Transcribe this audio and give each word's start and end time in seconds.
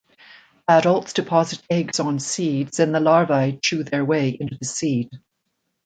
Adults 0.67 1.13
deposit 1.13 1.61
eggs 1.69 1.99
on 1.99 2.17
seeds, 2.17 2.77
then 2.77 2.91
the 2.91 2.99
larvae 2.99 3.59
chew 3.61 3.83
their 3.83 4.03
way 4.03 4.29
into 4.29 4.57
the 4.57 4.65
seed. 4.65 5.11